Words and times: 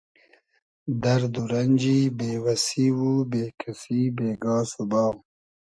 دئرد 1.01 1.33
و 1.41 1.43
رئنجی 1.51 1.99
بې 2.17 2.31
وئسی 2.43 2.87
و 2.97 2.99
بې 3.31 3.45
کئسی 3.61 4.01
بېگا 4.15 4.57
سوبا 4.71 5.03